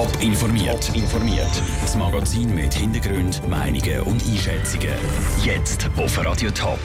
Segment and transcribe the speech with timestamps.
[0.00, 0.90] Top informiert.
[0.94, 1.62] informiert.
[1.82, 4.94] Das Magazin mit Hintergrund, Meinungen und Einschätzungen.
[5.44, 6.78] Jetzt auf Radio Top.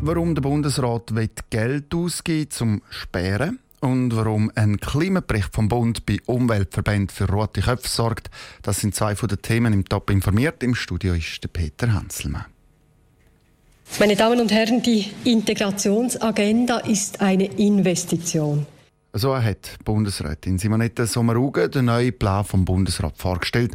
[0.00, 1.12] Warum der Bundesrat
[1.50, 7.88] Geld ausgeben zum Sperren und warum ein Klimabericht vom Bund bei Umweltverbänden für rote Köpfe
[7.88, 8.30] sorgt,
[8.62, 10.64] das sind zwei von den Themen im Top informiert.
[10.64, 12.46] Im Studio ist der Peter Hanselmann.
[14.00, 18.66] Meine Damen und Herren, die Integrationsagenda ist eine Investition.
[19.14, 23.74] So hat Bundesrätin Simonetta Sommaruga den neuen Plan vom Bundesrat vorgestellt.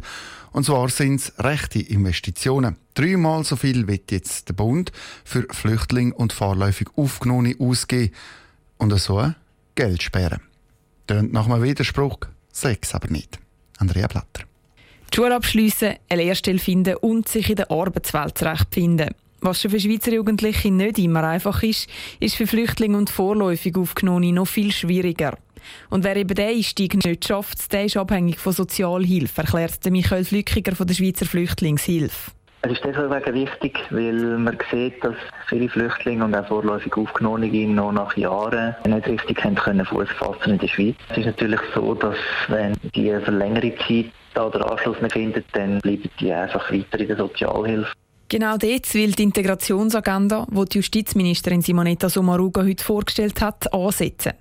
[0.50, 2.76] Und zwar sind es rechte Investitionen.
[2.94, 4.90] Dreimal so viel wird jetzt der Bund
[5.24, 8.12] für Flüchtlinge und vorläufig Aufgenommene ausgeben.
[8.78, 9.32] Und so
[9.76, 10.40] Geld sperren.
[11.06, 12.18] Tönt nach einem Widerspruch,
[12.52, 13.38] sechs aber nicht.
[13.78, 14.42] Andrea Blatter.
[15.12, 19.14] Die Schule abschliessen, eine Lehrstelle finden und sich in der Arbeitswelt zurechtfinden.
[19.40, 21.88] Was schon für Schweizer Jugendliche nicht immer einfach ist,
[22.18, 25.38] ist für Flüchtlinge und vorläufig Aufgenommene noch viel schwieriger.
[25.90, 30.74] Und wer eben diesen Einstieg nicht schafft, der ist abhängig von Sozialhilfe, erklärt Michael Flückiger
[30.74, 32.32] von der Schweizer Flüchtlingshilfe.
[32.62, 35.14] Es ist deswegen wichtig, weil man sieht, dass
[35.46, 40.66] viele Flüchtlinge und auch vorläufig Aufgenommene noch nach Jahren nicht richtig Fuß fassen in der
[40.66, 40.96] Schweiz.
[41.10, 42.16] Es ist natürlich so, dass
[42.48, 46.98] wenn die für längere Zeit da den Anschluss nicht finden, dann bleiben die einfach weiter
[46.98, 47.92] in der Sozialhilfe.
[48.30, 54.32] Genau dort will die Integrationsagenda, die die Justizministerin Simonetta Sommaruga heute vorgestellt hat, ansetzen.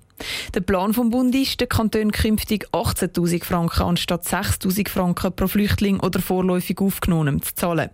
[0.54, 6.02] Der Plan vom Bund ist, der Kanton künftig 18.000 Franken anstatt 6.000 Franken pro Flüchtling
[6.02, 7.90] oder vorläufig Aufgenommen zu zahlen.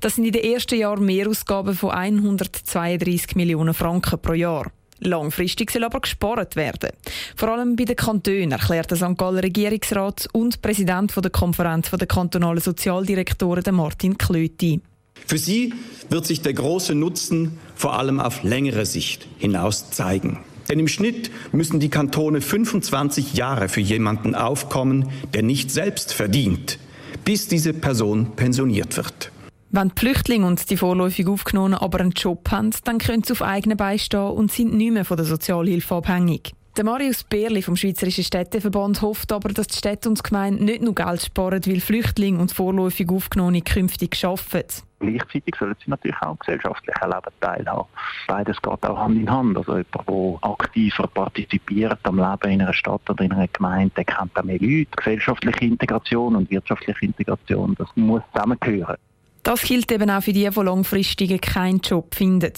[0.00, 4.70] Das sind in den ersten Jahren Mehrausgaben von 132 Millionen Franken pro Jahr.
[5.00, 6.90] Langfristig soll aber gespart werden.
[7.36, 9.18] Vor allem bei den Kantonen, erklärt der St.
[9.18, 14.80] Galler Regierungsrat und Präsident der Konferenz der kantonalen Sozialdirektoren Martin Klöti.
[15.26, 15.74] Für sie
[16.08, 20.40] wird sich der große Nutzen vor allem auf längere Sicht hinaus zeigen.
[20.68, 26.78] Denn im Schnitt müssen die Kantone 25 Jahre für jemanden aufkommen, der nicht selbst verdient,
[27.24, 29.32] bis diese Person pensioniert wird.
[29.70, 33.42] Wenn die Flüchtlinge und die vorläufig Aufgenommenen aber einen Job haben, dann können sie auf
[33.42, 36.52] eigenen Beinen stehen und sind nicht mehr von der Sozialhilfe abhängig.
[36.76, 40.94] Der Marius Berli vom Schweizerischen Städteverband hofft aber, dass die Städte und Gemeinden nicht nur
[40.94, 44.87] Geld sparen, weil Flüchtlinge und vorläufig Aufgenommene künftig arbeiten.
[45.00, 47.88] Gleichzeitig sollen sie natürlich auch am gesellschaftlichen Leben teilhaben.
[48.26, 49.56] Beides geht auch Hand in Hand.
[49.56, 54.04] Also jemand, der aktiver partizipiert am Leben in einer Stadt oder in einer Gemeinde, der
[54.04, 54.88] kennt auch mehr Leute.
[54.96, 58.96] Gesellschaftliche Integration und wirtschaftliche Integration, das muss zusammengehören.
[59.44, 62.52] Das gilt eben auch für die, die langfristig keinen Job finden.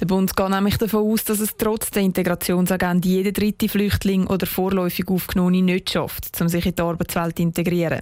[0.00, 4.46] Der Bund geht nämlich davon aus, dass es trotz der Integrationsagenda jeder dritte Flüchtling oder
[4.46, 8.00] vorläufig Aufgenommene nicht schafft, um sich in die Arbeitswelt zu integrieren.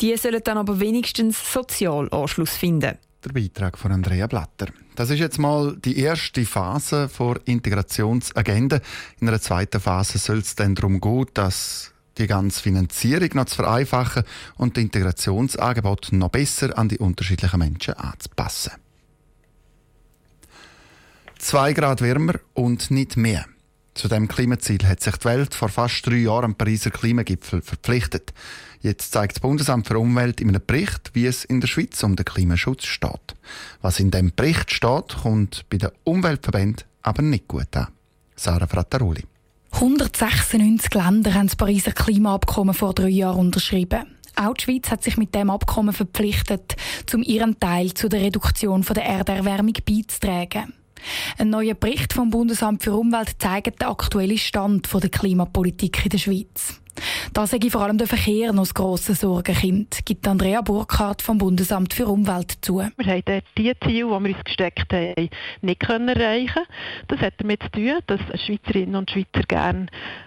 [0.00, 2.98] Die sollen dann aber wenigstens sozial Anschluss finden.
[3.24, 4.66] Der Beitrag von Andrea Blatter.
[4.96, 8.80] Das ist jetzt mal die erste Phase der Integrationsagenda.
[9.20, 13.56] In einer zweiten Phase soll es dann darum gehen, dass die ganze Finanzierung noch zu
[13.56, 14.24] vereinfachen
[14.56, 18.72] und die Integrationsangebot noch besser an die unterschiedlichen Menschen anzupassen.
[21.38, 23.46] Zwei Grad wärmer und nicht mehr.
[23.94, 28.32] Zu dem Klimaziel hat sich die Welt vor fast drei Jahren am Pariser Klimagipfel verpflichtet.
[28.80, 32.16] Jetzt zeigt das Bundesamt für Umwelt in einem Bericht, wie es in der Schweiz um
[32.16, 33.34] den Klimaschutz steht.
[33.82, 37.88] Was in dem Bericht steht, kommt bei den Umweltverbänden aber nicht gut an.
[38.36, 39.24] Sarah Frattaroli.
[39.72, 44.16] 196 Länder haben das Pariser Klimaabkommen vor drei Jahren unterschrieben.
[44.36, 46.76] Auch die Schweiz hat sich mit dem Abkommen verpflichtet,
[47.12, 50.72] um ihren Teil zu der Reduktion der Erderwärmung beizutragen.
[51.38, 56.18] Ein neuer Bericht vom Bundesamt für Umwelt zeigt den aktuellen Stand der Klimapolitik in der
[56.18, 56.82] Schweiz.
[57.32, 61.38] Da sage ich vor allem der Verkehr noch das grosse Sorgenkind, gibt Andrea Burkhardt vom
[61.38, 62.78] Bundesamt für Umwelt zu.
[62.78, 65.30] Wir haben die Ziele, die wir uns gesteckt haben,
[65.62, 66.64] nicht können erreichen
[67.08, 69.86] Das hat damit zu tun, dass Schweizerinnen und Schweizer gerne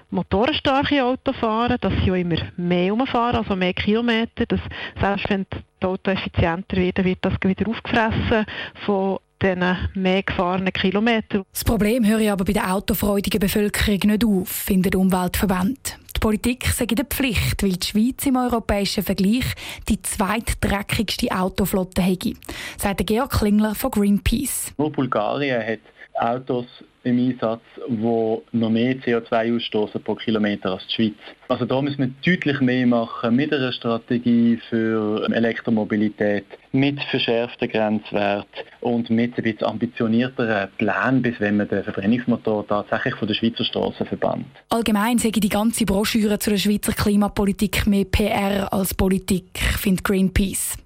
[0.09, 4.45] motorenstarke Autos fahren, dass sie auch immer mehr umfahren, also mehr Kilometer.
[4.47, 4.61] Dass
[4.99, 8.45] selbst wenn das Auto effizienter wird, wird das wieder aufgefressen
[8.85, 11.43] von diesen mehr gefahrenen Kilometern.
[11.51, 15.97] Das Problem höre ich aber bei der autofreudigen Bevölkerung nicht auf, findet der Umweltverband.
[16.15, 19.45] Die Politik sei in der Pflicht, weil die Schweiz im europäischen Vergleich
[19.87, 22.33] die zweitdreckigste Autoflotte hätte,
[22.77, 24.73] sagt Georg Klingler von Greenpeace.
[24.77, 25.79] Nur Bulgarien hat
[26.17, 26.65] Autos
[27.03, 31.13] im Einsatz, die noch mehr CO2 ausstoßen pro Kilometer als die Schweiz.
[31.47, 38.47] Also da müssen wir deutlich mehr machen mit einer Strategie für Elektromobilität, mit verschärften Grenzwerten
[38.81, 43.63] und mit ein bisschen ambitionierteren Plänen, bis wenn man den Verbrennungsmotor tatsächlich von der Schweizer
[43.63, 44.47] Straße verbannt.
[44.69, 50.77] Allgemein sage die ganze Broschüre zur Schweizer Klimapolitik mehr PR als Politik, findet Greenpeace.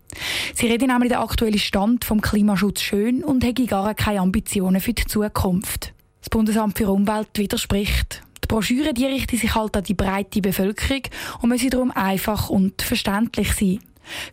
[0.53, 4.93] Sie reden nämlich den aktuellen Stand vom Klimaschutz schön und haben gar keine Ambitionen für
[4.93, 5.93] die Zukunft.
[6.21, 8.21] Das Bundesamt für Umwelt widerspricht.
[8.43, 11.03] Die Broschüre die richtet sich halt an die breite Bevölkerung
[11.41, 13.79] und müsse darum einfach und verständlich sein.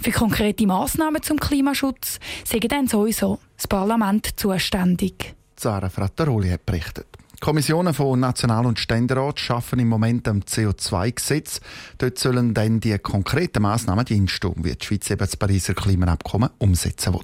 [0.00, 5.34] Für konkrete Massnahmen zum Klimaschutz sagen dann sowieso das Parlament zuständig.
[5.54, 7.06] Zara Frattaroli hat berichtet.
[7.40, 11.60] Kommissionen von National- und Ständerat schaffen im Moment am CO2-Gesetz.
[11.98, 17.14] Dort sollen dann die konkreten Massnahmen dienststehen, wie die Schweiz eben das Pariser Klimaabkommen umsetzen
[17.14, 17.20] will.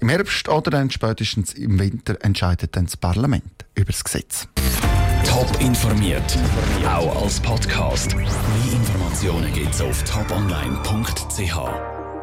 [0.00, 4.48] Im Herbst oder dann spätestens im Winter entscheidet dann das Parlament über das Gesetz.
[5.24, 6.38] Top informiert,
[6.86, 8.16] auch als Podcast.
[8.16, 8.26] Mehr
[8.72, 11.91] Informationen gibt's auf toponline.ch.